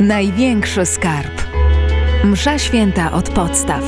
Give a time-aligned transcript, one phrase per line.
[0.00, 1.42] Największy skarb.
[2.24, 3.84] Msza święta od podstaw.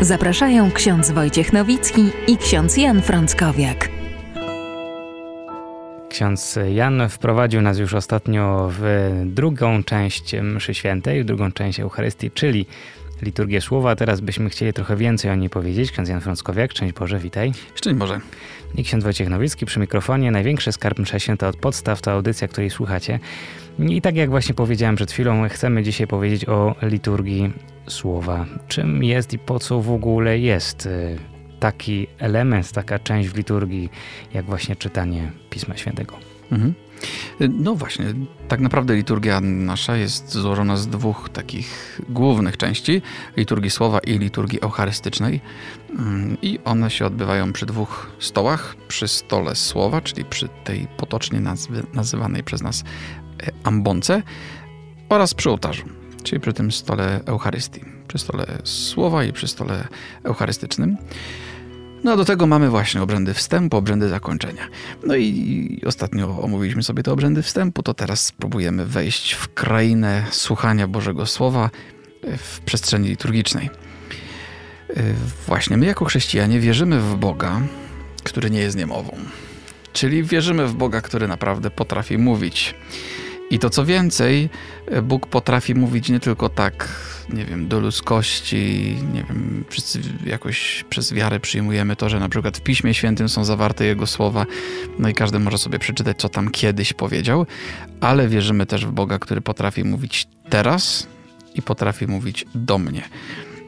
[0.00, 3.88] Zapraszają ksiądz Wojciech Nowicki i ksiądz Jan Frąckowiak.
[6.08, 12.30] Ksiądz Jan wprowadził nas już ostatnio w drugą część mszy świętej, w drugą część Eucharystii,
[12.30, 12.66] czyli
[13.22, 13.96] liturgię słowa.
[13.96, 15.92] Teraz byśmy chcieli trochę więcej o niej powiedzieć.
[15.92, 17.52] Ksiądz Jan Frąckowiak, szczęść Boże, witaj.
[17.74, 18.20] Szczęść Boże.
[18.74, 20.30] I ksiądz Wojciech Nowicki przy mikrofonie.
[20.30, 23.18] Największy skarb msza święta od podstaw to audycja, której słuchacie.
[23.78, 27.52] I tak jak właśnie powiedziałem przed chwilą, chcemy dzisiaj powiedzieć o liturgii
[27.88, 28.46] słowa.
[28.68, 31.18] Czym jest i po co w ogóle jest y,
[31.60, 33.90] taki element, taka część w liturgii,
[34.34, 36.16] jak właśnie czytanie Pisma Świętego.
[36.52, 36.74] Mhm.
[37.48, 38.06] No właśnie,
[38.48, 43.02] tak naprawdę liturgia nasza jest złożona z dwóch takich głównych części:
[43.36, 45.40] liturgii słowa i liturgii eucharystycznej.
[45.98, 51.40] Mm, I one się odbywają przy dwóch stołach: przy stole słowa, czyli przy tej potocznie
[51.40, 52.84] nazwy, nazywanej przez nas
[53.64, 54.22] ambonce,
[55.08, 55.84] oraz przy ołtarzu,
[56.22, 59.88] czyli przy tym stole Eucharystii, przy stole słowa i przy stole
[60.22, 60.96] eucharystycznym.
[62.04, 64.68] No a do tego mamy właśnie obrzędy wstępu, obrzędy zakończenia.
[65.06, 70.88] No i ostatnio omówiliśmy sobie te obrzędy wstępu, to teraz spróbujemy wejść w krainę słuchania
[70.88, 71.70] Bożego Słowa
[72.38, 73.70] w przestrzeni liturgicznej.
[75.46, 77.60] Właśnie my jako chrześcijanie wierzymy w Boga,
[78.24, 79.16] który nie jest niemową.
[79.92, 82.74] Czyli wierzymy w Boga, który naprawdę potrafi mówić.
[83.50, 84.48] I to co więcej,
[85.02, 86.88] Bóg potrafi mówić nie tylko tak
[87.32, 92.58] nie wiem, do ludzkości, nie wiem, wszyscy jakoś przez wiarę przyjmujemy to, że na przykład
[92.58, 94.46] w Piśmie Świętym są zawarte Jego słowa,
[94.98, 97.46] no i każdy może sobie przeczytać, co tam kiedyś powiedział,
[98.00, 101.06] ale wierzymy też w Boga, który potrafi mówić teraz
[101.54, 103.02] i potrafi mówić do mnie.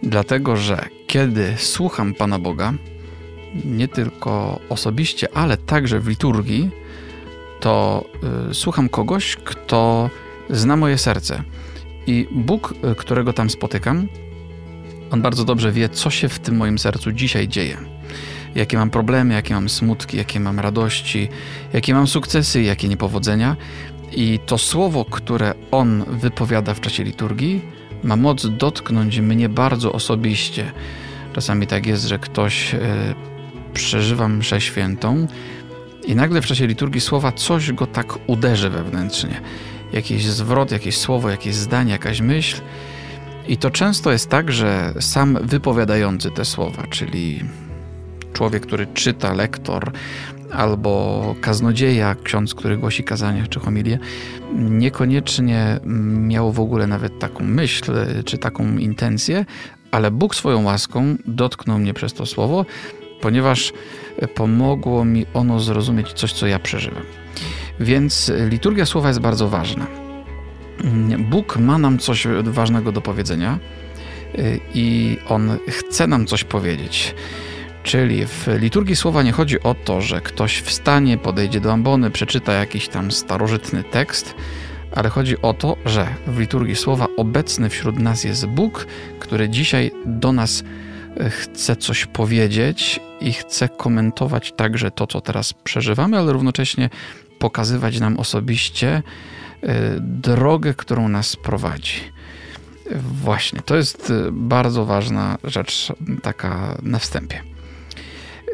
[0.02, 2.74] Dlatego, że kiedy słucham Pana Boga,
[3.64, 6.70] nie tylko osobiście, ale także w liturgii,
[7.60, 8.04] to
[8.50, 10.10] y, słucham kogoś, kto
[10.50, 11.42] zna moje serce
[12.06, 14.08] i Bóg, e, którego tam spotykam,
[15.10, 17.76] on bardzo dobrze wie, co się w tym moim sercu dzisiaj dzieje.
[18.54, 21.28] Jakie mam problemy, jakie mam smutki, jakie mam radości,
[21.72, 23.56] jakie mam sukcesy, jakie niepowodzenia.
[24.12, 27.62] I to słowo, które on wypowiada w czasie liturgii,
[28.04, 30.72] ma moc dotknąć mnie bardzo osobiście.
[31.32, 32.78] Czasami tak jest, że ktoś y,
[33.72, 35.26] przeżywa mszę świętą
[36.06, 39.40] i nagle w czasie liturgii słowa coś go tak uderzy wewnętrznie
[39.92, 42.60] jakiś zwrot, jakieś słowo, jakieś zdanie, jakaś myśl.
[43.48, 47.40] I to często jest tak, że sam wypowiadający te słowa, czyli
[48.32, 49.92] człowiek, który czyta, lektor
[50.52, 53.98] albo kaznodzieja, ksiądz, który głosi kazania czy homilię,
[54.54, 57.92] niekoniecznie miał w ogóle nawet taką myśl
[58.24, 59.44] czy taką intencję,
[59.90, 62.66] ale Bóg swoją łaską dotknął mnie przez to słowo,
[63.20, 63.72] ponieważ
[64.34, 67.02] pomogło mi ono zrozumieć coś, co ja przeżywam.
[67.80, 69.86] Więc liturgia słowa jest bardzo ważna.
[71.18, 73.58] Bóg ma nam coś ważnego do powiedzenia
[74.74, 77.14] i On chce nam coś powiedzieć.
[77.82, 82.52] Czyli w liturgii słowa nie chodzi o to, że ktoś wstanie, podejdzie do ambony, przeczyta
[82.52, 84.34] jakiś tam starożytny tekst,
[84.94, 88.86] ale chodzi o to, że w liturgii słowa obecny wśród nas jest Bóg,
[89.18, 90.85] który dzisiaj do nas y,
[91.30, 96.90] chce coś powiedzieć i chce komentować także to, co teraz przeżywamy, ale równocześnie
[97.38, 99.02] pokazywać nam osobiście
[99.64, 99.68] y,
[100.00, 102.00] drogę, którą nas prowadzi.
[103.22, 107.42] Właśnie, to jest y, bardzo ważna rzecz, taka na wstępie.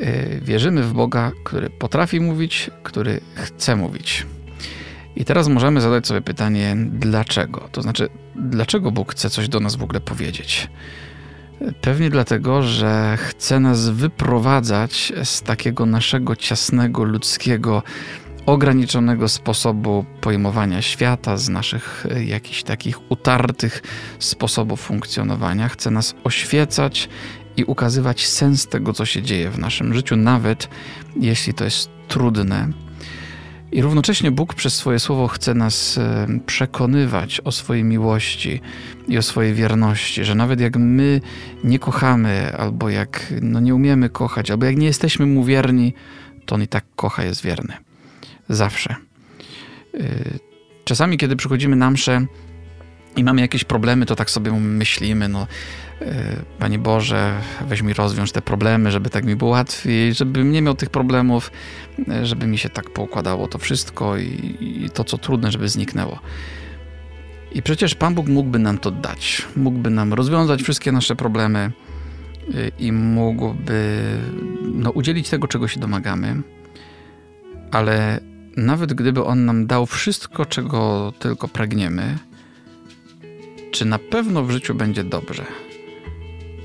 [0.02, 4.26] Y, wierzymy w Boga, który potrafi mówić, który chce mówić.
[5.16, 7.68] I teraz możemy zadać sobie pytanie, dlaczego?
[7.72, 10.68] To znaczy, dlaczego Bóg chce coś do nas w ogóle powiedzieć?
[11.80, 17.82] Pewnie dlatego, że chce nas wyprowadzać z takiego naszego ciasnego, ludzkiego,
[18.46, 23.82] ograniczonego sposobu pojmowania świata, z naszych e, jakichś takich utartych
[24.18, 25.68] sposobów funkcjonowania.
[25.68, 27.08] Chce nas oświecać
[27.56, 30.68] i ukazywać sens tego, co się dzieje w naszym życiu, nawet
[31.16, 32.68] jeśli to jest trudne.
[33.72, 38.60] I równocześnie Bóg przez swoje słowo chce nas e, przekonywać o swojej miłości
[39.08, 41.20] i o swojej wierności, że nawet jak my
[41.64, 45.94] nie kochamy, albo jak no, nie umiemy kochać, albo jak nie jesteśmy mu wierni,
[46.46, 47.74] to on i tak kocha, jest wierny.
[48.48, 48.96] Zawsze.
[49.94, 50.38] Y,
[50.84, 52.26] czasami, kiedy przychodzimy na mszę
[53.16, 55.46] i mamy jakieś problemy, to tak sobie myślimy, no
[56.02, 56.06] y,
[56.58, 60.74] Panie Boże, weź mi rozwiąż te problemy, żeby tak mi było łatwiej, żebym nie miał
[60.74, 61.50] tych problemów,
[61.98, 66.18] y, żeby mi się tak poukładało to wszystko i, i to, co trudne, żeby zniknęło.
[67.52, 69.42] I przecież Pan Bóg mógłby nam to dać.
[69.56, 71.72] Mógłby nam rozwiązać wszystkie nasze problemy
[72.78, 74.02] i mógłby
[74.62, 76.42] no, udzielić tego, czego się domagamy,
[77.70, 78.20] ale
[78.56, 82.18] nawet gdyby On nam dał wszystko, czego tylko pragniemy,
[83.72, 85.44] czy na pewno w życiu będzie dobrze.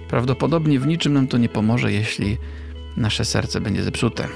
[0.07, 2.37] Prawdopodobnie w niczym nam to nie pomoże, jeśli
[2.97, 4.27] nasze serce będzie zepsute,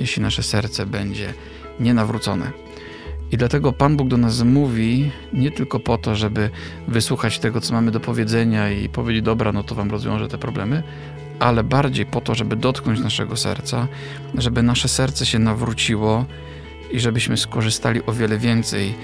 [0.00, 1.34] jeśli nasze serce będzie
[1.80, 2.50] nienawrócone.
[3.32, 6.50] I dlatego Pan Bóg do nas mówi nie tylko po to, żeby
[6.88, 10.82] wysłuchać tego, co mamy do powiedzenia i powiedzieć, dobra, no to Wam rozwiążę te problemy,
[11.38, 13.88] ale bardziej po to, żeby dotknąć naszego serca,
[14.34, 16.24] żeby nasze serce się nawróciło
[16.92, 18.94] i żebyśmy skorzystali o wiele więcej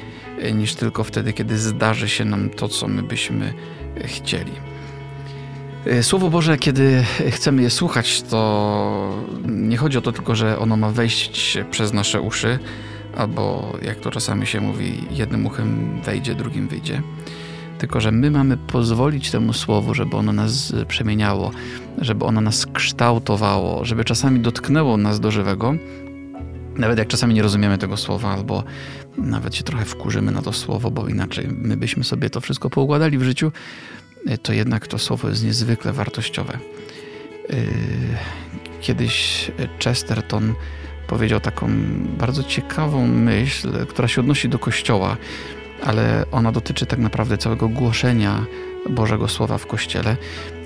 [0.55, 3.55] niż tylko wtedy, kiedy zdarzy się nam to, co my byśmy
[4.05, 4.53] chcieli.
[5.87, 10.77] E, Słowo Boże, kiedy chcemy je słuchać, to nie chodzi o to tylko, że ono
[10.77, 12.59] ma wejść przez nasze uszy,
[13.17, 17.03] albo jak to czasami się mówi, jednym uchem wejdzie, drugim wyjdzie.
[17.79, 21.51] Tylko, że my mamy pozwolić temu słowu, żeby ono nas przemieniało,
[21.99, 25.75] żeby ono nas kształtowało, żeby czasami dotknęło nas do żywego,
[26.77, 28.65] nawet jak czasami nie rozumiemy tego słowa, albo
[29.19, 33.19] nawet się trochę wkurzymy na to słowo, bo inaczej my byśmy sobie to wszystko poukładali
[33.19, 33.53] w życiu,
[34.43, 36.59] to jednak to słowo jest niezwykle wartościowe.
[37.49, 37.57] Yy,
[38.81, 39.51] kiedyś
[39.85, 40.55] Chesterton
[41.07, 41.69] powiedział taką
[42.19, 45.17] bardzo ciekawą myśl, która się odnosi do Kościoła,
[45.85, 48.45] ale ona dotyczy tak naprawdę całego głoszenia
[48.91, 50.17] Bożego Słowa w Kościele.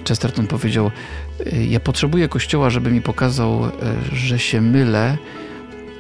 [0.09, 0.91] Chesterton powiedział:
[1.69, 3.71] Ja potrzebuję Kościoła, żeby mi pokazał,
[4.13, 5.19] że się mylę,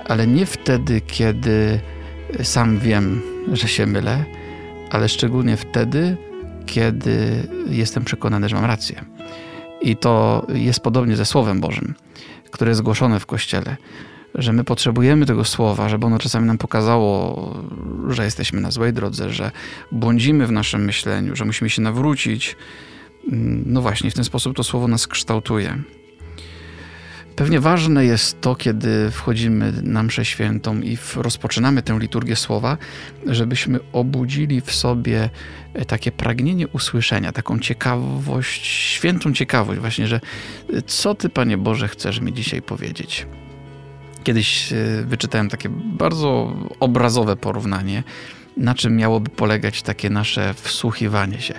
[0.09, 1.81] ale nie wtedy, kiedy
[2.43, 3.23] sam wiem,
[3.53, 4.25] że się mylę,
[4.91, 6.17] ale szczególnie wtedy,
[6.67, 9.05] kiedy jestem przekonany, że mam rację.
[9.81, 11.95] I to jest podobnie ze Słowem Bożym,
[12.51, 13.77] które jest głoszone w Kościele
[14.37, 17.55] że my potrzebujemy tego słowa, żeby ono czasami nam pokazało,
[18.09, 19.51] że jesteśmy na złej drodze, że
[19.93, 22.57] błądzimy w naszym myśleniu, że musimy się nawrócić.
[23.67, 25.79] No właśnie, w ten sposób to słowo nas kształtuje.
[27.37, 32.79] Pewnie ważne jest to, kiedy wchodzimy na mszę świętą i rozpoczynamy tę liturgię słowa,
[33.27, 35.31] żebyśmy obudzili w sobie
[35.87, 40.21] takie pragnienie usłyszenia, taką ciekawość, świętą ciekawość właśnie, że
[40.87, 43.27] co Ty, Panie Boże, chcesz mi dzisiaj powiedzieć.
[44.25, 48.03] Kiedyś e, wyczytałem takie bardzo obrazowe porównanie,
[48.57, 51.55] na czym miałoby polegać takie nasze wsłuchiwanie się.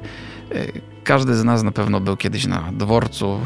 [1.08, 3.40] Każdy z nas na pewno był kiedyś na dworcu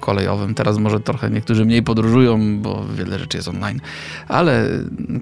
[0.00, 0.54] kolejowym.
[0.54, 3.80] Teraz może trochę niektórzy mniej podróżują, bo wiele rzeczy jest online,
[4.28, 4.68] ale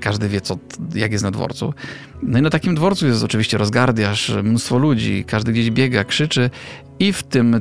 [0.00, 0.59] każdy wie, co,
[0.94, 1.75] jak jest na dworcu.
[2.23, 6.50] No i na takim dworcu jest oczywiście rozgardiasz, mnóstwo ludzi, każdy gdzieś biega, krzyczy
[6.99, 7.61] i w tym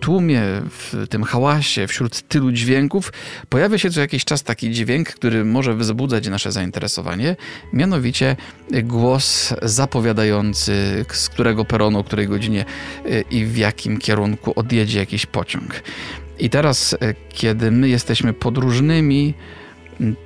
[0.00, 3.12] tłumie, w tym hałasie, wśród tylu dźwięków,
[3.48, 7.36] pojawia się co jakiś czas taki dźwięk, który może wzbudzać nasze zainteresowanie,
[7.72, 8.36] mianowicie
[8.82, 12.64] głos zapowiadający, z którego peronu, o której godzinie
[13.04, 15.82] e, i w jakim kierunku odjedzie jakiś pociąg.
[16.38, 19.34] I teraz, e, kiedy my jesteśmy podróżnymi,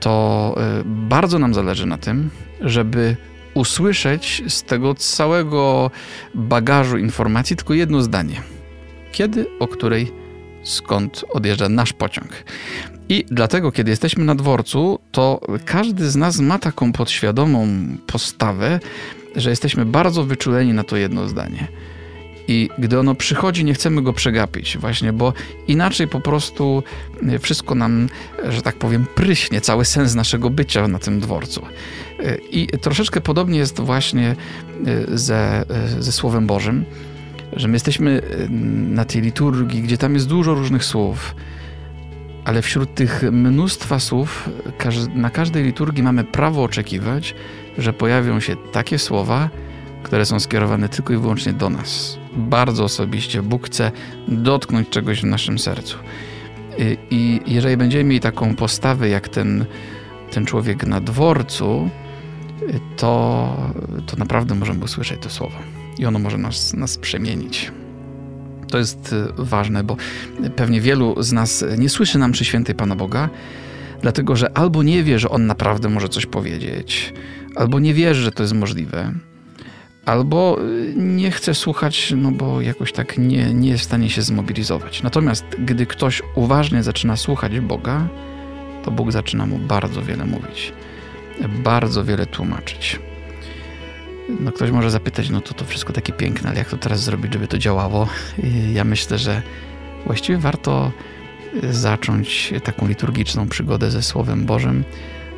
[0.00, 0.54] to
[0.84, 2.30] bardzo nam zależy na tym,
[2.60, 3.16] żeby
[3.54, 5.90] usłyszeć z tego całego
[6.34, 8.42] bagażu informacji tylko jedno zdanie–
[9.18, 10.12] kiedy, o której,
[10.62, 12.28] skąd odjeżdża nasz pociąg.
[13.08, 17.68] I dlatego, kiedy jesteśmy na dworcu, to każdy z nas ma taką podświadomą
[18.06, 18.80] postawę,
[19.36, 21.68] że jesteśmy bardzo wyczuleni na to jedno zdanie.
[22.48, 25.32] I gdy ono przychodzi, nie chcemy go przegapić, właśnie, bo
[25.68, 26.82] inaczej po prostu
[27.40, 28.08] wszystko nam,
[28.48, 31.66] że tak powiem, pryśnie, cały sens naszego bycia na tym dworcu.
[32.50, 34.36] I troszeczkę podobnie jest właśnie
[35.08, 35.64] ze,
[35.98, 36.84] ze Słowem Bożym
[37.52, 38.48] że my jesteśmy y,
[38.90, 41.34] na tej liturgii, gdzie tam jest dużo różnych słów,
[42.44, 44.48] ale wśród tych mnóstwa słów
[45.14, 47.34] na każdej liturgii mamy prawo oczekiwać,
[47.78, 49.50] że pojawią się takie słowa,
[50.02, 52.18] które są skierowane tylko i wyłącznie do nas.
[52.36, 53.92] Bardzo osobiście Bóg chce
[54.28, 55.98] dotknąć czegoś w naszym sercu.
[57.10, 59.64] I jeżeli będziemy mieli taką postawę jak ten,
[60.30, 61.90] ten człowiek na dworcu,
[62.96, 63.56] to,
[64.06, 65.58] to naprawdę możemy usłyszeć to słowo
[65.98, 67.72] i ono może nas, nas przemienić.
[68.70, 69.96] To jest y, ważne, bo
[70.56, 73.28] pewnie wielu z nas nie słyszy nam przy świętej Pana Boga,
[74.02, 77.14] dlatego że albo nie wie, że On naprawdę może coś powiedzieć,
[77.56, 79.12] albo nie wierzy, że to jest możliwe,
[80.04, 84.22] albo y, nie chce słuchać, no bo jakoś tak nie, nie jest w stanie się
[84.22, 85.02] zmobilizować.
[85.02, 88.08] Natomiast gdy ktoś uważnie zaczyna słuchać Boga,
[88.84, 90.72] to Bóg zaczyna mu bardzo wiele mówić,
[91.64, 93.00] bardzo wiele tłumaczyć.
[94.40, 97.32] No ktoś może zapytać, no to to wszystko takie piękne, ale jak to teraz zrobić,
[97.32, 98.08] żeby to działało?
[98.72, 99.42] Ja myślę, że
[100.06, 100.92] właściwie warto
[101.64, 104.84] y, zacząć taką liturgiczną przygodę ze Słowem Bożym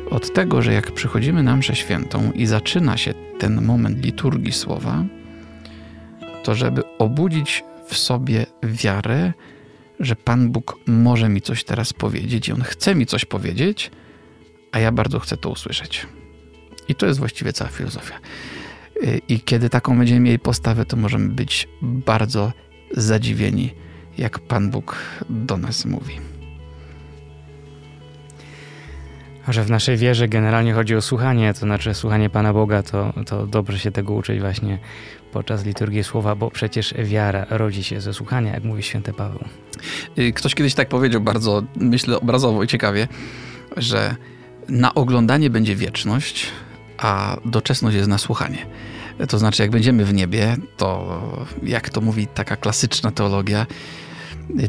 [0.09, 5.03] od tego, że jak przychodzimy na mszę świętą i zaczyna się ten moment liturgii Słowa,
[6.43, 9.33] to żeby obudzić w sobie wiarę,
[9.99, 13.91] że Pan Bóg może mi coś teraz powiedzieć i On chce mi coś powiedzieć,
[14.71, 16.07] a ja bardzo chcę to usłyszeć.
[16.87, 18.19] I to jest właściwie cała filozofia.
[19.27, 22.51] I kiedy taką będziemy mieli postawę, to możemy być bardzo
[22.91, 23.73] zadziwieni,
[24.17, 24.97] jak Pan Bóg
[25.29, 26.19] do nas mówi.
[29.47, 33.13] A że w naszej wierze generalnie chodzi o słuchanie, to znaczy słuchanie Pana Boga, to,
[33.25, 34.79] to dobrze się tego uczyć właśnie
[35.31, 39.39] podczas liturgii słowa, bo przecież wiara rodzi się ze słuchania, jak mówi święty Paweł.
[40.17, 43.07] Y, ktoś kiedyś tak powiedział bardzo, myślę, obrazowo i ciekawie,
[43.77, 44.15] że
[44.69, 46.47] na oglądanie będzie wieczność,
[47.01, 48.65] a doczesność jest na słuchanie.
[49.29, 51.21] To znaczy, jak będziemy w niebie, to
[51.63, 53.65] jak to mówi taka klasyczna teologia,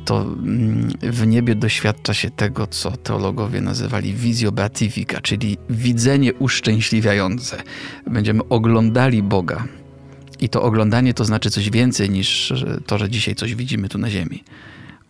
[0.04, 7.62] to mm, w niebie doświadcza się tego, co teologowie nazywali wizjo beatifica, czyli widzenie uszczęśliwiające.
[8.06, 9.64] Będziemy oglądali Boga.
[10.40, 12.52] I to oglądanie to znaczy coś więcej niż
[12.86, 14.44] to, że dzisiaj coś widzimy tu na ziemi.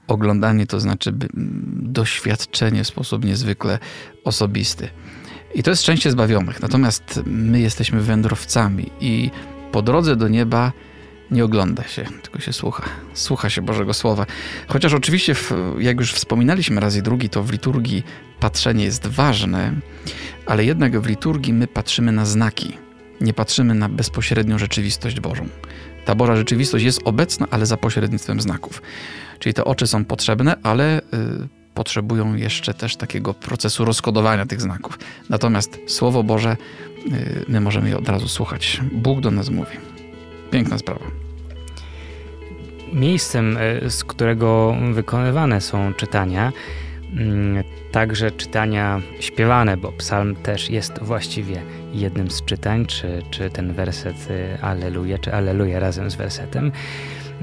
[0.07, 1.29] Oglądanie to znaczy mm,
[1.93, 3.79] doświadczenie w sposób niezwykle
[4.25, 4.89] osobisty.
[5.55, 6.63] I to jest szczęście zbawionych.
[6.63, 9.31] Natomiast my jesteśmy wędrowcami i
[9.73, 10.73] po drodze do nieba
[11.31, 12.83] nie ogląda się, tylko się słucha.
[13.15, 14.27] Słucha się Bożego Słowa.
[14.69, 15.35] Chociaż oczywiście,
[15.79, 18.05] jak już wspominaliśmy raz i drugi, to w liturgii
[18.41, 19.73] patrzenie jest ważne,
[20.47, 22.79] ale jednak w liturgii my patrzymy na znaki.
[23.21, 25.49] Nie patrzymy na bezpośrednią rzeczywistość Bożą.
[26.05, 28.83] Ta Boża rzeczywistość jest obecna, ale za pośrednictwem znaków.
[29.39, 31.03] Czyli te oczy są potrzebne, ale y,
[31.75, 34.99] potrzebują jeszcze też takiego procesu rozkodowania tych znaków.
[35.29, 36.57] Natomiast Słowo Boże,
[37.13, 38.81] y, my możemy je od razu słuchać.
[38.93, 39.77] Bóg do nas mówi.
[40.51, 41.07] Piękna sprawa.
[42.93, 46.53] Miejscem, y, z którego wykonywane są czytania,
[47.13, 51.63] mm, także czytania śpiewane, bo psalm też jest właściwie
[51.93, 56.73] jednym z czytań, czy, czy ten werset y, Alleluja, czy Alleluja razem z wersetem.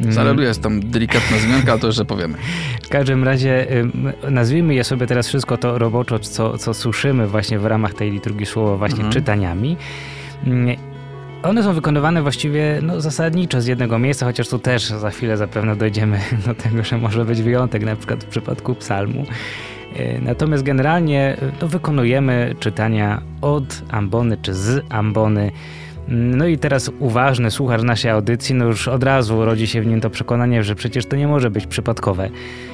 [0.10, 2.38] Zaleluja jest tam delikatna zmianka, ale to jeszcze powiemy.
[2.84, 3.68] W każdym razie
[4.30, 8.46] nazwijmy je sobie teraz wszystko to roboczo, co, co słyszymy właśnie w ramach tej liturgii
[8.46, 9.14] słowa właśnie mhm.
[9.14, 9.78] czytaniami.
[11.44, 15.76] One są wykonywane właściwie no, zasadniczo z jednego miejsca, chociaż tu też za chwilę zapewne
[15.76, 19.26] dojdziemy do tego, że może być wyjątek, na przykład w przypadku psalmu.
[19.96, 25.52] E, natomiast generalnie no, wykonujemy czytania od ambony czy z ambony
[26.10, 30.02] no i teraz uważny słuchacz naszej audycji, no już od razu rodzi się w nim
[30.02, 32.30] to przekonanie, że przecież to nie może być przypadkowe.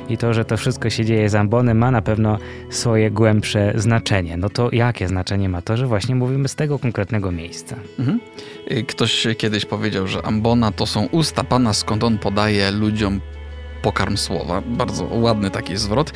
[0.09, 2.37] I to, że to wszystko się dzieje z ambonem ma na pewno
[2.69, 4.37] swoje głębsze znaczenie.
[4.37, 7.75] No to jakie znaczenie ma to, że właśnie mówimy z tego konkretnego miejsca?
[7.99, 8.19] Mhm.
[8.71, 13.21] Y, ktoś kiedyś powiedział, że ambona to są usta Pana, skąd On podaje ludziom
[13.81, 14.61] pokarm słowa.
[14.67, 16.13] Bardzo ładny taki zwrot.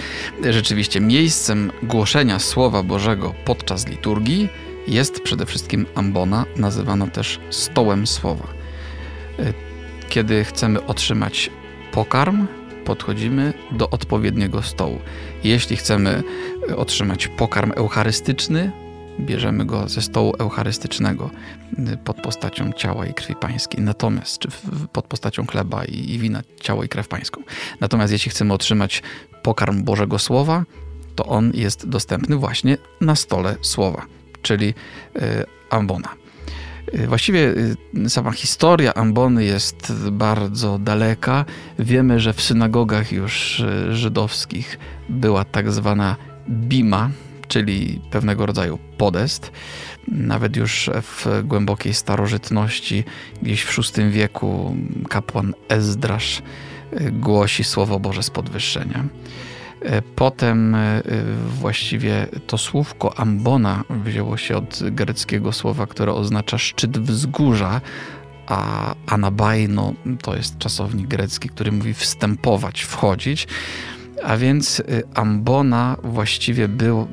[0.49, 4.49] Rzeczywiście miejscem głoszenia Słowa Bożego podczas liturgii
[4.87, 8.47] jest przede wszystkim ambona, nazywana też stołem słowa.
[9.39, 9.53] E,
[10.09, 11.49] kiedy chcemy otrzymać
[11.91, 12.47] pokarm,
[12.85, 14.99] podchodzimy do odpowiedniego stołu.
[15.43, 16.23] Jeśli chcemy
[16.69, 18.71] e, otrzymać pokarm eucharystyczny,
[19.19, 21.29] bierzemy go ze stołu eucharystycznego
[21.77, 24.47] e, pod postacią ciała i krwi pańskiej, natomiast, czy
[24.93, 27.41] pod postacią chleba i wina, ciało i krew pańską.
[27.79, 29.03] Natomiast jeśli chcemy otrzymać
[29.43, 30.63] pokarm Bożego Słowa,
[31.15, 34.73] to on jest dostępny właśnie na stole Słowa czyli
[35.15, 36.09] e, ambona.
[36.93, 37.53] E, właściwie
[38.05, 41.45] e, sama historia ambony jest bardzo daleka.
[41.79, 44.79] Wiemy, że w synagogach już żydowskich
[45.09, 46.15] była tak zwana
[46.49, 47.09] bima,
[47.47, 49.51] czyli pewnego rodzaju podest.
[50.07, 53.03] Nawet już w głębokiej starożytności,
[53.41, 54.75] gdzieś w VI wieku,
[55.09, 56.41] kapłan Ezdrasz
[57.11, 59.05] głosi Słowo Boże z podwyższenia.
[59.81, 61.01] E, potem e,
[61.47, 67.81] właściwie to słówko ambona wzięło się od greckiego słowa, które oznacza szczyt wzgórza,
[68.47, 73.47] a anabajno to jest czasownik grecki, który mówi wstępować, wchodzić.
[74.23, 77.07] A więc y, ambona właściwie był,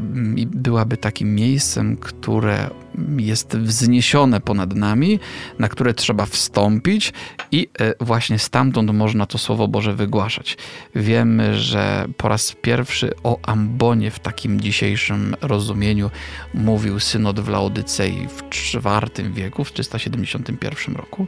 [0.46, 2.70] byłaby takim miejscem, które
[3.16, 5.20] jest wzniesione ponad nami,
[5.58, 7.12] na które trzeba wstąpić
[7.52, 10.56] i y, właśnie stamtąd można to Słowo Boże wygłaszać.
[10.94, 16.10] Wiemy, że po raz pierwszy o ambonie w takim dzisiejszym rozumieniu
[16.54, 18.42] mówił synod w Laodycei w
[18.74, 21.26] IV wieku, w 371 roku,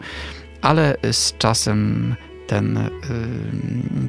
[0.63, 2.17] ale z czasem
[2.49, 2.89] ten, y,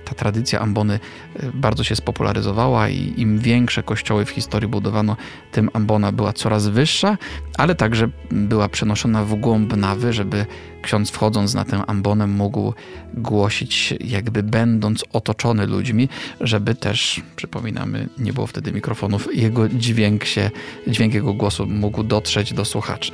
[0.06, 1.00] ta tradycja ambony
[1.44, 5.18] y, bardzo się spopularyzowała i im większe kościoły w historii budowano,
[5.52, 7.18] tym ambona była coraz wyższa,
[7.58, 10.46] ale także była przenoszona w głąb nawy, żeby
[10.82, 12.74] ksiądz wchodząc na tę ambonę mógł
[13.14, 16.10] głosić, jakby będąc otoczony ludźmi,
[16.42, 20.52] żeby też, przypominamy, nie było wtedy mikrofonów, jego dźwięk się,
[20.88, 23.12] dźwięk jego głosu mógł dotrzeć do słuchaczy.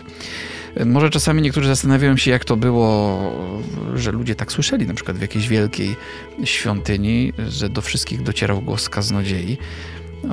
[0.86, 3.20] Może czasami niektórzy zastanawiają się, jak to było,
[3.96, 5.96] że ludzie tak słyszeli, na przykład w jakiejś wielkiej
[6.44, 9.58] świątyni, że do wszystkich docierał głos kaznodziei.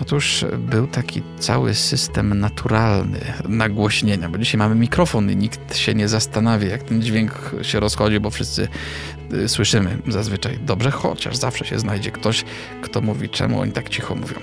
[0.01, 6.09] Otóż był taki cały system naturalny nagłośnienia, bo dzisiaj mamy mikrofon i nikt się nie
[6.09, 8.69] zastanawia, jak ten dźwięk się rozchodzi, bo wszyscy
[9.33, 12.45] y, słyszymy zazwyczaj dobrze, chociaż zawsze się znajdzie ktoś,
[12.83, 14.37] kto mówi, czemu oni tak cicho mówią.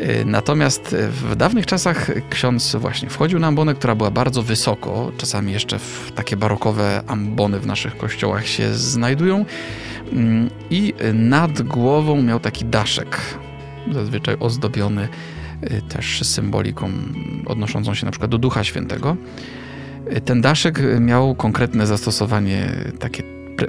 [0.00, 5.52] Y, natomiast w dawnych czasach ksiądz właśnie wchodził na ambonę, która była bardzo wysoko, czasami
[5.52, 9.44] jeszcze w takie barokowe ambony w naszych kościołach się znajdują.
[10.12, 13.20] Mm, i nad głową miał taki daszek
[13.92, 15.08] zazwyczaj ozdobiony
[15.62, 16.90] y, też symboliką
[17.46, 19.16] odnoszącą się na przykład do Ducha Świętego.
[20.16, 23.22] Y, ten daszek miał konkretne zastosowanie takie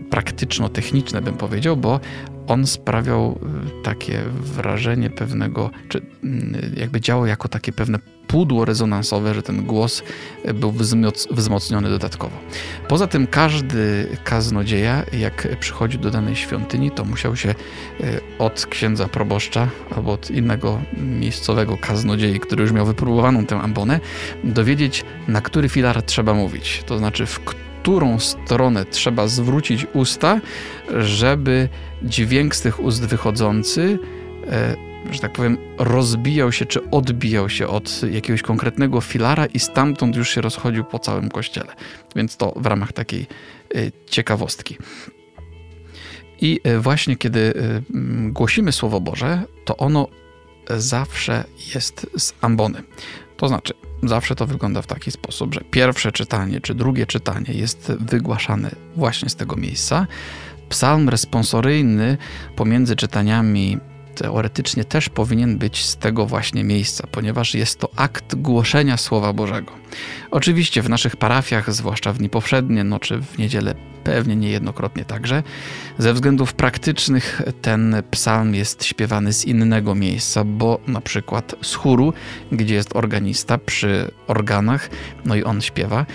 [0.09, 1.99] praktyczno-techniczne, bym powiedział, bo
[2.47, 3.39] on sprawiał
[3.79, 6.01] y, takie wrażenie pewnego, czy
[6.77, 10.03] jakby działał jako takie pewne pudło rezonansowe, że ten głos
[10.53, 10.73] był
[11.31, 12.37] wzmocniony dodatkowo.
[12.87, 17.55] Poza tym każdy kaznodzieja, jak przychodził do danej świątyni, to musiał się e,
[18.39, 23.99] od księdza proboszcza albo od innego miejscowego kaznodziei, który już miał wypróbowaną tę ambonę,
[24.43, 26.83] dowiedzieć, na który filar trzeba mówić.
[26.85, 27.39] To znaczy, w
[27.85, 30.41] którą stronę trzeba zwrócić usta,
[30.97, 31.69] żeby
[32.03, 33.99] dźwięk z tych ust wychodzący
[34.47, 34.75] e,
[35.11, 40.29] że tak powiem, rozbijał się czy odbijał się od jakiegoś konkretnego filara i stamtąd już
[40.29, 41.73] się rozchodził po całym kościele.
[42.15, 43.27] Więc to w ramach takiej
[43.75, 44.77] y, ciekawostki.
[46.41, 47.53] I y, właśnie kiedy
[48.29, 50.07] głosimy Słowo Boże, to ono
[50.69, 51.43] zawsze
[51.75, 52.83] jest z ambony.
[53.37, 53.73] To znaczy,
[54.03, 59.29] zawsze to wygląda w taki sposób, że pierwsze czytanie czy drugie czytanie jest wygłaszane właśnie
[59.29, 60.07] z tego miejsca.
[60.69, 62.17] Psalm responsoryjny
[62.55, 63.77] pomiędzy czytaniami
[64.15, 69.71] teoretycznie też powinien być z tego właśnie miejsca, ponieważ jest to akt głoszenia Słowa Bożego.
[70.31, 75.43] Oczywiście w naszych parafiach, zwłaszcza w dni powszednie, no czy w niedzielę pewnie niejednokrotnie także,
[75.97, 82.13] ze względów praktycznych ten psalm jest śpiewany z innego miejsca, bo na przykład z chóru,
[82.51, 84.89] gdzie jest organista przy organach,
[85.25, 86.05] no i on śpiewa,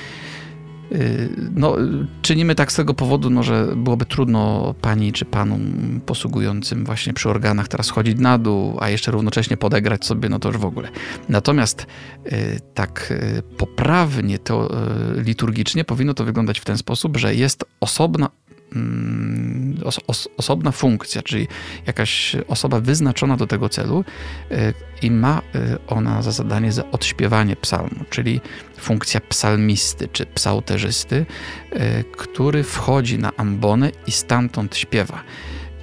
[1.55, 1.77] no,
[2.23, 5.59] czynimy tak z tego powodu, no, że byłoby trudno pani czy panu
[6.07, 10.49] posługującym właśnie przy organach teraz chodzić na dół, a jeszcze równocześnie podegrać sobie, no to
[10.49, 10.89] już w ogóle.
[11.29, 11.87] Natomiast
[12.27, 14.71] y, tak y, poprawnie to
[15.17, 18.31] liturgicznie powinno to wyglądać w ten sposób, że jest osobna
[18.77, 21.49] Mm, os osobna funkcja, czyli
[21.87, 24.05] jakaś osoba wyznaczona do tego celu
[24.51, 28.41] y, i ma y, ona za zadanie za odśpiewanie psalmu, czyli
[28.79, 31.27] funkcja psalmisty czy psałterzysty,
[31.73, 35.23] y, który wchodzi na ambonę i stamtąd śpiewa.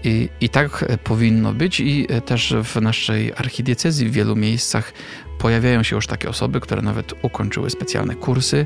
[0.03, 4.93] I, I tak powinno być, i też w naszej archidiecezji w wielu miejscach
[5.39, 8.65] pojawiają się już takie osoby, które nawet ukończyły specjalne kursy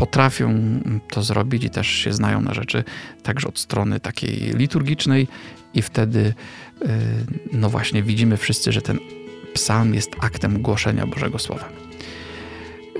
[0.00, 2.84] potrafią to zrobić i też się znają na rzeczy
[3.22, 5.28] także od strony takiej liturgicznej
[5.74, 6.34] i wtedy
[6.82, 6.86] y,
[7.52, 8.98] no właśnie widzimy wszyscy, że ten
[9.54, 11.68] psalm jest aktem głoszenia Bożego Słowa.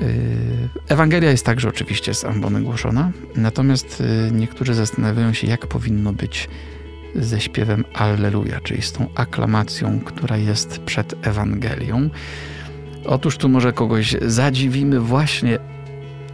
[0.02, 6.12] Y, Ewangelia jest także oczywiście z ambony głoszona, natomiast y, niektórzy zastanawiają się, jak powinno
[6.12, 6.48] być
[7.14, 12.10] ze śpiewem Alleluja, czyli z tą aklamacją, która jest przed Ewangelią.
[13.04, 15.58] Otóż tu może kogoś zadziwimy właśnie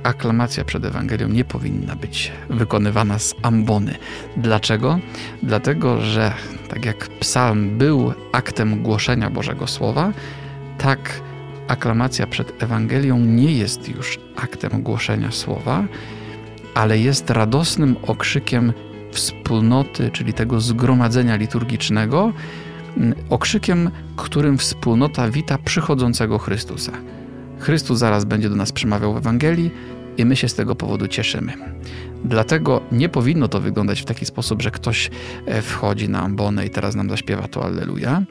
[0.07, 3.95] aklamacja przed Ewangelią nie powinna być wykonywana z ambony.
[4.37, 4.99] Dlaczego?
[5.42, 6.33] Dlatego, że
[6.69, 10.12] tak jak psalm był aktem głoszenia Bożego Słowa,
[10.79, 11.21] tak
[11.69, 15.85] aklamacja przed Ewangelią nie jest już aktem głoszenia Słowa,
[16.75, 18.73] ale jest radosnym okrzykiem
[19.12, 22.33] wspólnoty, czyli tego zgromadzenia liturgicznego,
[23.31, 26.92] okrzykiem, którym wspólnota wita przychodzącego Chrystusa.
[27.59, 29.71] Chrystus zaraz będzie do nas przemawiał w Ewangelii,
[30.18, 31.52] i my się z tego powodu cieszymy.
[32.24, 35.11] Dlatego nie powinno to wyglądać w taki sposób, że ktoś
[35.46, 38.22] e, wchodzi na ambonę i teraz nam zaśpiewa to Alleluja,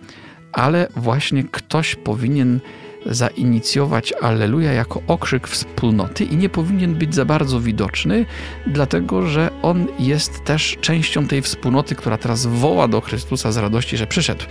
[0.52, 2.60] ale właśnie ktoś powinien
[3.06, 8.26] zainicjować Alleluja jako okrzyk wspólnoty i nie powinien być za bardzo widoczny,
[8.68, 13.98] dlatego że on jest też częścią tej wspólnoty, która teraz woła do Chrystusa z radości,
[13.98, 14.46] że przyszedł.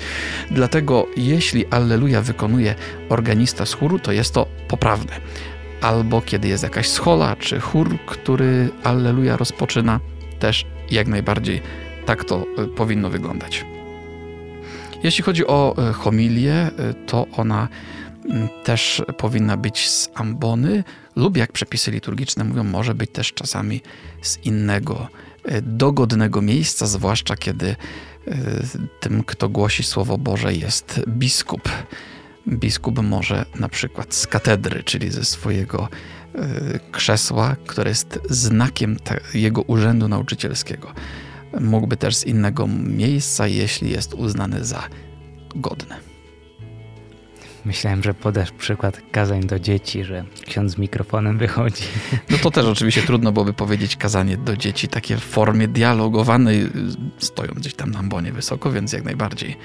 [0.50, 2.74] Dlatego jeśli Alleluja wykonuje
[3.08, 5.12] organista z chóru, to jest to poprawne
[5.84, 10.00] albo kiedy jest jakaś schola czy chór, który Alleluja rozpoczyna,
[10.38, 11.62] też jak najbardziej
[12.06, 13.64] tak to e, powinno wyglądać.
[15.02, 16.70] Jeśli chodzi o e, homilię, e,
[17.06, 17.68] to ona
[18.24, 20.84] mm, też powinna być z ambony,
[21.16, 23.80] lub jak przepisy liturgiczne mówią, może być też czasami
[24.22, 25.08] z innego,
[25.62, 27.76] dogodnego miejsca, zwłaszcza kiedy
[29.00, 31.68] tym, kto głosi Słowo Boże, jest biskup
[32.48, 35.88] biskup może na przykład z katedry, czyli ze swojego
[36.34, 38.96] e, krzesła, które jest znakiem
[39.34, 40.92] jego urzędu nauczycielskiego.
[41.60, 44.88] Mógłby też z innego miejsca, jeśli jest uznany za
[45.54, 45.94] godny.
[47.64, 51.84] Myślałem, że podasz przykład kazań do dzieci, że ksiądz z mikrofonem wychodzi.
[52.30, 56.68] No to też oczywiście trudno byłoby powiedzieć kazanie do dzieci takie w formie dialogowanej,
[57.18, 59.56] stojąc gdzieś tam na ambonie wysoko, więc jak najbardziej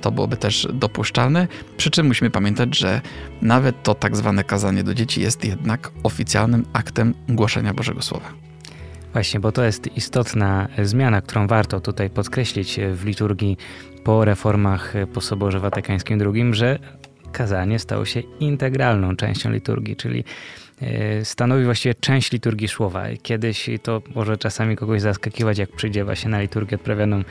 [0.00, 1.48] to byłoby też dopuszczalne.
[1.76, 3.00] Przy czym musimy pamiętać, że
[3.42, 8.32] nawet to tak zwane kazanie do dzieci jest jednak oficjalnym aktem głoszenia Bożego Słowa.
[9.12, 13.56] Właśnie, bo to jest istotna zmiana, którą warto tutaj podkreślić w liturgii
[14.04, 16.78] po reformach po Soborze Watykańskim II, że
[17.32, 20.24] kazanie stało się integralną częścią liturgii, czyli
[20.82, 23.04] e, stanowi właściwie część liturgii słowa.
[23.22, 27.22] Kiedyś to może czasami kogoś zaskakiwać, jak przyjdzie właśnie na liturgię odprawioną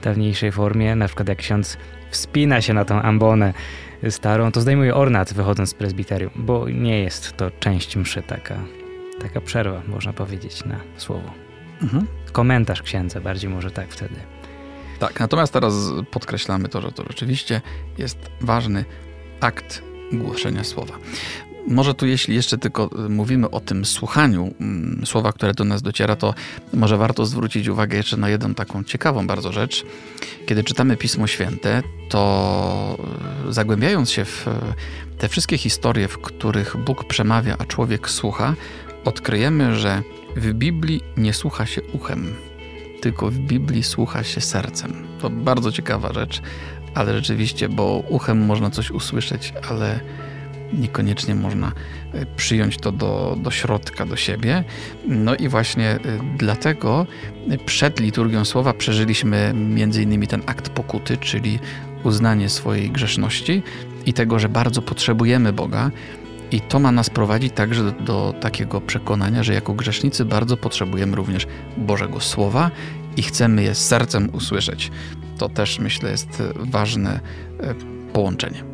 [0.00, 1.76] w dawniejszej formie, na przykład jak ksiądz
[2.10, 3.54] wspina się na tą ambonę
[4.10, 8.58] starą, to zdejmuje ornat wychodząc z prezbiterium, bo nie jest to część mszy taka,
[9.20, 11.30] taka przerwa, można powiedzieć, na słowo.
[11.82, 12.06] Mhm.
[12.32, 14.14] Komentarz księdza bardziej może tak wtedy.
[14.98, 15.74] Tak, natomiast teraz
[16.10, 17.60] podkreślamy to, że to rzeczywiście
[17.98, 18.84] jest ważny
[19.40, 20.98] akt głoszenia słowa.
[21.68, 25.82] Może tu, jeśli jeszcze tylko y, mówimy o tym słuchaniu mm, słowa, które do nas
[25.82, 26.34] dociera, to
[26.72, 29.84] może warto zwrócić uwagę jeszcze na jedną taką ciekawą bardzo rzecz.
[30.46, 32.98] Kiedy czytamy Pismo Święte, to
[33.48, 34.46] y, zagłębiając się w
[35.18, 38.54] te wszystkie historie, w których Bóg przemawia, a człowiek słucha,
[39.04, 40.02] odkryjemy, że
[40.36, 42.34] w Biblii nie słucha się uchem,
[43.00, 45.06] tylko w Biblii słucha się sercem.
[45.20, 46.42] To bardzo ciekawa rzecz,
[46.94, 50.00] ale rzeczywiście, bo uchem można coś usłyszeć, ale
[50.72, 51.72] niekoniecznie można
[52.12, 54.64] e, przyjąć to do, do środka, do siebie.
[55.08, 55.98] No i właśnie e,
[56.36, 57.06] dlatego
[57.66, 59.54] przed liturgią słowa przeżyliśmy
[60.02, 61.58] innymi ten akt pokuty, czyli
[62.04, 63.62] uznanie swojej grzeszności
[64.06, 65.90] i tego, że bardzo potrzebujemy Boga.
[66.52, 71.16] I to ma nas prowadzić także do, do takiego przekonania, że jako grzesznicy bardzo potrzebujemy
[71.16, 72.70] również Bożego Słowa
[73.16, 74.90] i chcemy je sercem usłyszeć.
[75.38, 77.20] To też myślę jest ważne
[77.60, 77.74] e,
[78.12, 78.64] połączenie.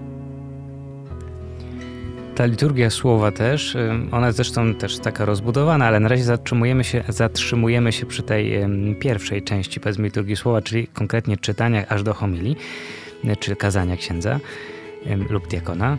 [2.36, 7.04] Ta liturgia słowa też, y, ona zresztą też taka rozbudowana, ale na razie zatrzymujemy się,
[7.08, 8.52] zatrzymujemy się przy tej
[9.00, 12.56] pierwszej części powiedzmy liturgii słowa, czyli konkretnie czytaniach aż do homilii,
[13.24, 14.40] y, czy kazania księdza
[15.30, 15.98] lub diakona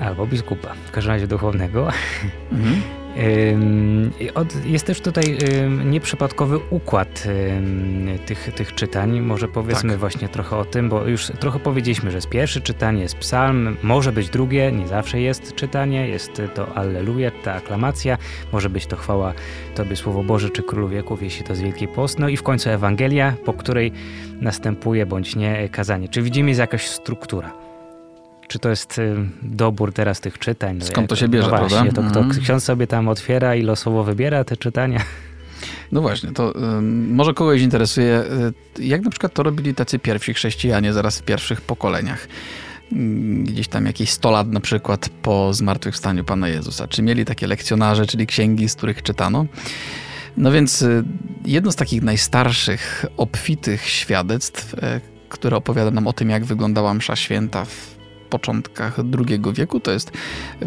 [0.00, 1.88] albo biskupa, w każdym razie duchownego.
[2.52, 2.82] Mhm.
[4.64, 5.38] Jest też tutaj
[5.84, 7.24] nieprzypadkowy układ
[8.26, 9.20] tych, tych czytań.
[9.20, 10.00] Może powiedzmy tak.
[10.00, 14.12] właśnie trochę o tym, bo już trochę powiedzieliśmy, że jest pierwsze czytanie, jest psalm, może
[14.12, 18.18] być drugie, nie zawsze jest czytanie, jest to Alleluja, ta aklamacja,
[18.52, 19.32] może być to chwała
[19.74, 22.70] Tobie Słowo Boże czy Królu Wieków, jeśli to z Wielkiej Post, no i w końcu
[22.70, 23.92] Ewangelia, po której
[24.40, 26.08] następuje bądź nie kazanie.
[26.08, 27.52] Czy widzimy jest jakaś struktura?
[28.48, 30.76] Czy to jest y, dobór teraz tych czytań?
[30.76, 32.02] No Skąd to się bierze, no właśnie, prawda?
[32.02, 32.40] To, to mm.
[32.40, 35.00] ksiądz sobie tam otwiera i losowo wybiera te czytania.
[35.92, 38.24] No właśnie, to y, może kogoś interesuje,
[38.78, 42.28] y, jak na przykład to robili tacy pierwsi chrześcijanie zaraz w pierwszych pokoleniach.
[42.92, 46.88] Mm, gdzieś tam jakieś 100 lat na przykład po zmartwychwstaniu Pana Jezusa.
[46.88, 49.46] Czy mieli takie lekcjonarze, czyli księgi, z których czytano?
[50.36, 51.04] No więc y,
[51.44, 54.74] jedno z takich najstarszych, obfitych świadectw,
[55.28, 57.97] które opowiada nam o tym, jak wyglądała msza święta w
[58.28, 59.80] początkach II wieku.
[59.80, 60.12] To jest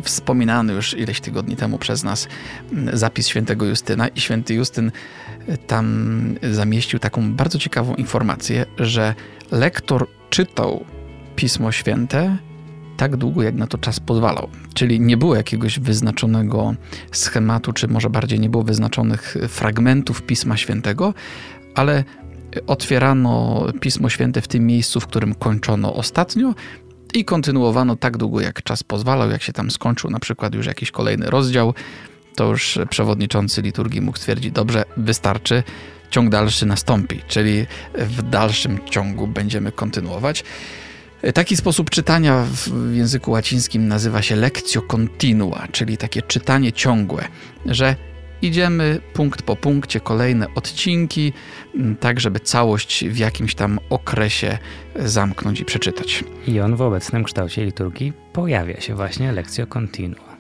[0.01, 2.27] wspominany już ileś tygodni temu przez nas
[2.93, 4.91] zapis świętego Justyna i święty Justyn
[5.67, 9.15] tam zamieścił taką bardzo ciekawą informację, że
[9.51, 10.85] lektor czytał
[11.35, 12.37] Pismo Święte
[12.97, 14.49] tak długo, jak na to czas pozwalał.
[14.73, 16.75] Czyli nie było jakiegoś wyznaczonego
[17.11, 21.13] schematu, czy może bardziej nie było wyznaczonych fragmentów Pisma Świętego,
[21.75, 22.03] ale
[22.67, 26.53] otwierano Pismo Święte w tym miejscu, w którym kończono ostatnio
[27.13, 29.31] i kontynuowano tak długo, jak czas pozwalał.
[29.31, 31.73] Jak się tam skończył na przykład już jakiś kolejny rozdział,
[32.35, 35.63] to już przewodniczący liturgii mógł stwierdzić, dobrze, wystarczy,
[36.09, 40.43] ciąg dalszy nastąpi, czyli w dalszym ciągu będziemy kontynuować.
[41.33, 47.27] Taki sposób czytania w języku łacińskim nazywa się lectio continua, czyli takie czytanie ciągłe,
[47.65, 47.95] że
[48.41, 51.33] idziemy punkt po punkcie, kolejne odcinki,
[51.75, 54.57] mm, tak żeby całość w jakimś tam okresie
[54.95, 56.23] zamknąć i przeczytać.
[56.47, 60.30] I on w obecnym kształcie liturgii pojawia się właśnie lekcja continua.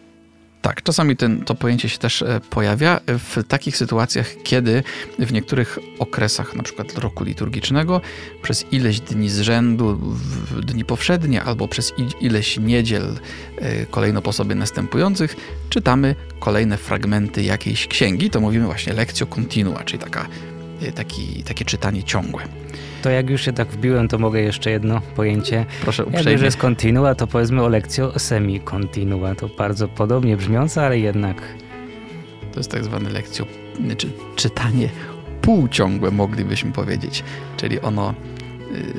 [0.61, 4.83] Tak, czasami ten, to pojęcie się też e, pojawia w takich sytuacjach, kiedy
[5.19, 8.01] w niektórych okresach, na przykład roku liturgicznego,
[8.41, 9.97] przez ileś dni z rzędu,
[10.51, 13.19] w dni powszednie albo przez ileś niedziel
[13.57, 15.35] e, kolejno po sobie następujących,
[15.69, 18.29] czytamy kolejne fragmenty jakiejś księgi.
[18.29, 20.50] To mówimy właśnie lekcjo continua, czyli taka, e,
[20.95, 22.43] taki, takie czytanie ciągłe.
[23.01, 25.65] To jak już się tak wbiłem, to mogę jeszcze jedno pojęcie.
[25.81, 26.31] Proszę uprzejmie.
[26.31, 29.35] Jak już jest continua, to powiedzmy o lekcjo semi-continua.
[29.35, 31.41] To bardzo podobnie brzmiące, ale jednak...
[32.53, 33.45] To jest tak zwane lekcjo,
[33.97, 34.89] czy czytanie
[35.41, 37.23] półciągłe moglibyśmy powiedzieć.
[37.57, 38.13] Czyli ono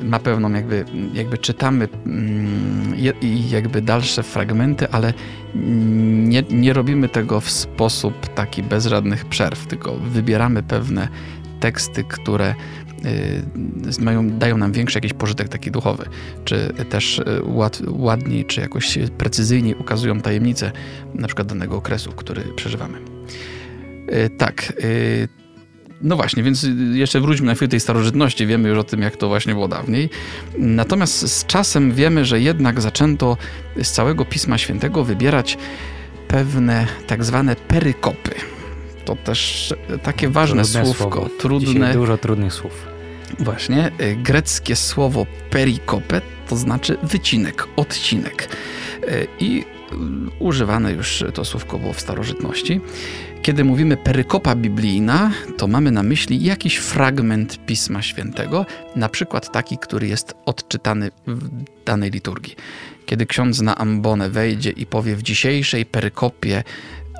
[0.03, 5.13] ma pewną jakby, jakby czytamy mm, i jakby dalsze fragmenty, ale
[5.55, 11.07] nie, nie robimy tego w sposób taki bez żadnych przerw, tylko wybieramy pewne
[11.63, 12.55] teksty, które
[13.99, 16.05] y, mają, dają nam większy jakiś pożytek taki duchowy,
[16.45, 20.71] czy też y, ład, ładniej, czy jakoś precyzyjniej ukazują tajemnice
[21.13, 22.97] na przykład danego okresu, który przeżywamy.
[24.13, 24.73] Y, tak,
[26.01, 28.47] no właśnie, więc jeszcze wróćmy na chwilę tej starożytności.
[28.47, 30.09] Wiemy już o tym, jak to właśnie było dawniej.
[30.57, 33.37] Natomiast z czasem wiemy, że jednak zaczęto
[33.83, 35.57] z całego Pisma Świętego wybierać
[36.27, 38.53] pewne tak zwane perykopy.
[39.05, 41.11] To też takie ważne Trudne słówko.
[41.11, 41.29] Słowo.
[41.39, 41.73] Trudne.
[41.73, 42.87] Dzisiaj dużo trudnych słów.
[43.39, 43.91] Właśnie.
[44.01, 48.49] Y, greckie słowo perikope to znaczy wycinek, odcinek.
[49.03, 49.95] Y, I y,
[50.39, 52.81] używane już to słówko było w starożytności.
[53.41, 59.77] Kiedy mówimy perykopa biblijna, to mamy na myśli jakiś fragment Pisma Świętego, na przykład taki,
[59.77, 61.49] który jest odczytany w
[61.85, 62.55] danej liturgii.
[63.05, 66.63] Kiedy ksiądz na ambonę wejdzie i powie w dzisiejszej perykopie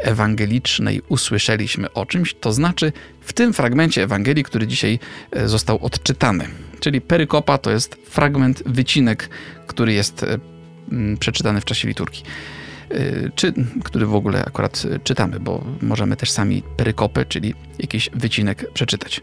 [0.02, 5.00] ewangelicznej usłyszeliśmy o czymś, to znaczy w tym fragmencie Ewangelii, który dzisiaj
[5.32, 6.48] e, został odczytany.
[6.80, 9.30] Czyli perykopa to jest fragment, wycinek,
[9.68, 10.38] który jest e,
[11.20, 12.24] przeczytany w czasie liturgii.
[12.94, 13.54] Y, czy,
[13.84, 19.22] który w ogóle akurat czytamy, bo możemy też sami perykopę, czyli jakiś wycinek przeczytać.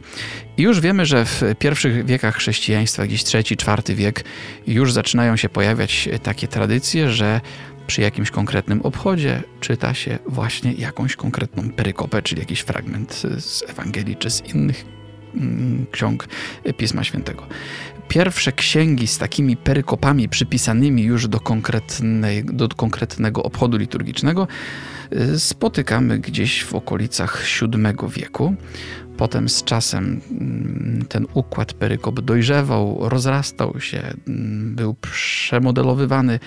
[0.57, 4.25] I już wiemy, że w pierwszych wiekach chrześcijaństwa, gdzieś trzeci, czwarty wiek,
[4.67, 7.41] już zaczynają się pojawiać takie tradycje, że
[7.91, 14.17] przy jakimś konkretnym obchodzie czyta się właśnie jakąś konkretną perykopę, czyli jakiś fragment z Ewangelii
[14.17, 14.85] czy z innych
[15.35, 16.29] mm, ksiąg
[16.77, 17.47] Pisma Świętego
[18.11, 21.41] pierwsze księgi z takimi perykopami przypisanymi już do,
[22.45, 24.49] do konkretnego obchodu liturgicznego
[25.13, 28.55] y, spotykamy gdzieś w okolicach VII wieku.
[29.17, 36.39] Potem z czasem mm, ten układ perykop dojrzewał, rozrastał się, mm, był przemodelowywany.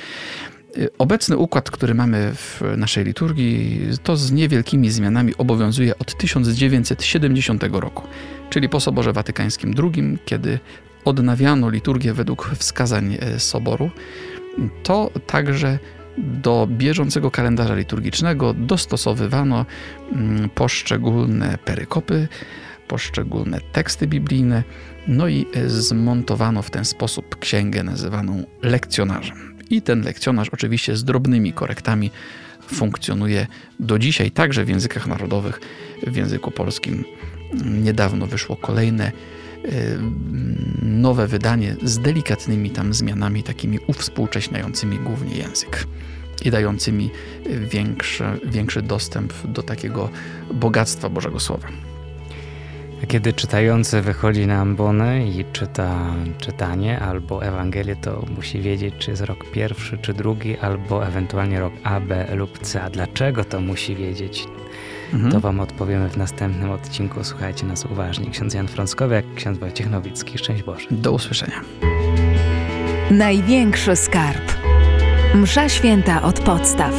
[0.98, 8.08] Obecny układ, który mamy w naszej liturgii, to z niewielkimi zmianami obowiązuje od 1970 roku,
[8.50, 10.60] czyli po Soborze Watykańskim II, kiedy
[11.06, 13.92] odnawiano liturgię według wskazań e, Soboru,
[14.84, 15.80] to także
[16.18, 19.66] do bieżącego kalendarza liturgicznego dostosowywano
[20.12, 22.28] mm, poszczególne perykopy,
[22.88, 24.64] poszczególne teksty biblijne,
[25.08, 29.53] no i e, zmontowano w ten sposób księgę nazywaną lekcjonarzem.
[29.70, 32.12] I ten lekcjonarz, oczywiście z drobnymi korektami,
[32.68, 33.48] funkcjonuje
[33.80, 35.60] do dzisiaj także w językach narodowych.
[36.08, 37.04] W języku polskim
[37.66, 39.12] niedawno wyszło kolejne
[40.82, 45.88] nowe wydanie z delikatnymi tam zmianami, takimi uwspółcześniającymi głównie język
[46.46, 47.10] i dającymi
[47.70, 50.10] większy, większy dostęp do takiego
[50.54, 51.93] bogactwa Bożego Słowa.
[53.08, 59.24] Kiedy czytający wychodzi na ambonę i czyta czytanie albo Ewangelię, to musi wiedzieć, czy jest
[59.24, 62.84] rok pierwszy, czy drugi, albo ewentualnie rok A, B lub C.
[62.84, 64.48] A dlaczego to musi wiedzieć?
[65.14, 65.32] Mhm.
[65.32, 67.24] To Wam odpowiemy w następnym odcinku.
[67.24, 68.30] Słuchajcie nas uważnie.
[68.30, 70.38] Ksiądz Jan Frąckowiak, ksiądz Wojciech Nowicki.
[70.38, 70.88] Szczęść Boże.
[70.92, 71.62] Do usłyszenia.
[73.12, 74.54] Największy skarb.
[75.36, 76.94] Msza święta od podstaw.